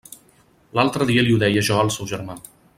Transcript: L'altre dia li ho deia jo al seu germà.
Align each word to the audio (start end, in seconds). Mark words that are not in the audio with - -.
L'altre 0.79 1.07
dia 1.11 1.25
li 1.27 1.35
ho 1.35 1.37
deia 1.45 1.65
jo 1.69 1.79
al 1.85 1.93
seu 1.99 2.11
germà. 2.15 2.41